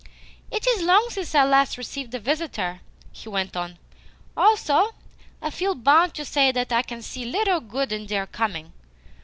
[0.49, 3.77] "It is long since I last received a visitor," he went on.
[4.35, 4.95] "Also,
[5.43, 8.73] I feel bound to say that I can see little good in their coming.